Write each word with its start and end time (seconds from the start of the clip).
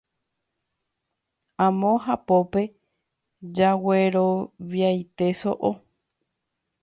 amo 1.65 1.91
hapópe 2.05 2.61
jagueroviaite 3.57 5.25
so'o. 5.41 5.71